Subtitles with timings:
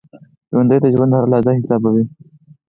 [0.51, 2.03] ژوندي د ژوند هره لحظه حسابوي